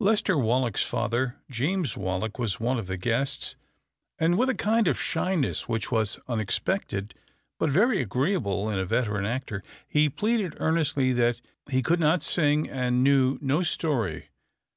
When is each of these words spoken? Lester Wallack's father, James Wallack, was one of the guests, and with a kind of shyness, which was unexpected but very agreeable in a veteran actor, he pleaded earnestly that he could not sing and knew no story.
Lester 0.00 0.36
Wallack's 0.36 0.82
father, 0.82 1.36
James 1.48 1.96
Wallack, 1.96 2.36
was 2.36 2.58
one 2.58 2.80
of 2.80 2.88
the 2.88 2.96
guests, 2.96 3.54
and 4.18 4.36
with 4.36 4.48
a 4.48 4.54
kind 4.56 4.88
of 4.88 5.00
shyness, 5.00 5.68
which 5.68 5.92
was 5.92 6.18
unexpected 6.26 7.14
but 7.60 7.70
very 7.70 8.02
agreeable 8.02 8.68
in 8.70 8.80
a 8.80 8.84
veteran 8.84 9.24
actor, 9.24 9.62
he 9.86 10.08
pleaded 10.08 10.54
earnestly 10.56 11.12
that 11.12 11.40
he 11.70 11.80
could 11.80 12.00
not 12.00 12.24
sing 12.24 12.68
and 12.68 13.04
knew 13.04 13.38
no 13.40 13.62
story. 13.62 14.30